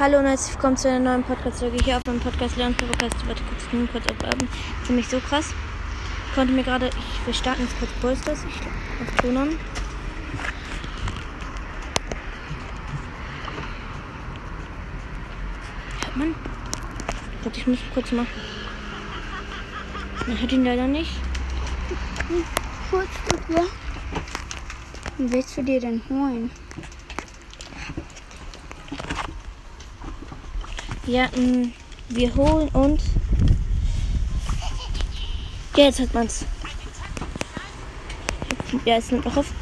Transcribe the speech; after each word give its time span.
Hallo 0.00 0.18
und 0.18 0.24
herzlich 0.24 0.54
willkommen 0.54 0.78
zu 0.78 0.88
einer 0.88 0.98
neuen 0.98 1.22
Podcast-Folge 1.22 1.84
hier 1.84 1.98
auf 1.98 2.02
meinem 2.06 2.20
Podcast 2.20 2.56
Lernen 2.56 2.74
Podcast. 2.74 3.16
Warte 3.28 3.42
kurz, 3.42 3.66
ich 3.66 3.72
nehme 3.74 3.86
kurz 3.86 4.06
Abend. 4.06 4.48
Ziemlich 4.86 5.06
so 5.06 5.20
krass. 5.20 5.52
Ich 6.26 6.34
konnte 6.34 6.54
mir 6.54 6.62
gerade, 6.62 6.86
ich, 6.86 7.26
wir 7.26 7.34
starten 7.34 7.60
jetzt 7.60 7.78
kurz 7.78 7.90
Bolsters. 8.00 8.38
Ich 8.48 9.06
auf 9.06 9.14
Ton 9.20 9.36
an. 9.36 9.50
Hört 16.00 16.16
man? 16.16 16.34
Warte, 17.42 17.60
ich 17.60 17.66
muss 17.66 17.78
kurz 17.92 18.10
mal. 18.12 18.26
Man 20.26 20.40
hört 20.40 20.52
ihn 20.52 20.64
leider 20.64 20.86
nicht. 20.86 21.12
Kurz 22.90 23.08
willst 25.18 25.58
du 25.58 25.62
dir 25.62 25.78
denn 25.78 26.00
holen? 26.08 26.50
Ja, 31.10 31.28
mh, 31.34 31.70
wir 32.10 32.32
holen 32.36 32.68
uns. 32.68 33.02
Ja, 35.76 35.86
jetzt 35.86 35.98
hat 35.98 36.14
man's. 36.14 36.44
Ja, 38.84 38.94
es 38.94 39.10
nimmt 39.10 39.24
noch 39.24 39.38
auf. 39.38 39.52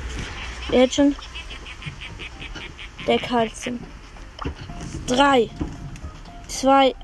Der 0.70 0.82
hat 0.82 0.92
schon. 0.92 1.16
Der 3.06 3.18
Karlsson. 3.18 3.80
Drei. 5.06 5.48
Zwei. 6.48 6.94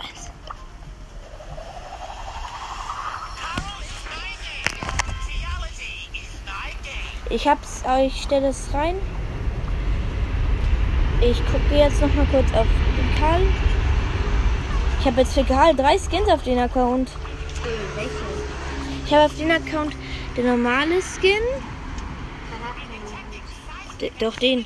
Ich 7.31 7.49
hab's, 7.49 7.83
aber 7.85 8.03
ich 8.03 8.21
stelle 8.21 8.49
es 8.49 8.75
rein. 8.75 8.97
Ich 11.23 11.39
gucke 11.47 11.75
jetzt 11.75 12.03
noch 12.03 12.13
mal 12.13 12.27
kurz 12.27 12.53
auf 12.53 12.67
den 12.99 13.19
Karl. 13.19 13.74
Ich 15.05 15.11
habe 15.11 15.21
jetzt 15.21 15.35
für 15.35 15.45
Karl 15.45 15.77
drei 15.77 15.99
Skins 15.99 16.31
auf 16.31 16.45
den 16.45 16.59
Account. 16.59 17.11
Ich 19.05 19.13
habe 19.13 19.27
auf 19.27 19.37
den 19.37 19.51
Account 19.51 19.95
den 20.35 20.47
normale 20.47 21.03
Skin. 21.03 21.43
D 24.01 24.11
doch 24.19 24.35
den. 24.37 24.65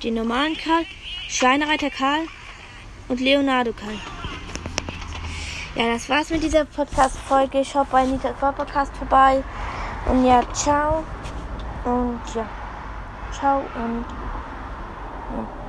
Den 0.00 0.14
normalen 0.14 0.56
Karl, 0.56 0.86
Schweinereiter 1.26 1.90
Karl 1.90 2.20
und 3.08 3.18
Leonardo 3.18 3.72
Karl. 3.72 3.98
Ja, 5.74 5.92
das 5.92 6.08
war's 6.08 6.30
mit 6.30 6.44
dieser 6.44 6.64
Podcast-Folge. 6.64 7.64
Schaut 7.64 7.90
bei 7.90 8.04
Nita 8.06 8.30
Podcast 8.30 8.96
vorbei. 8.96 9.42
Und 10.06 10.24
ja, 10.24 10.40
ciao. 10.52 11.02
Und 11.84 12.20
ja. 12.32 12.48
Ciao 13.32 13.58
und. 13.74 14.04
Ja. 15.36 15.63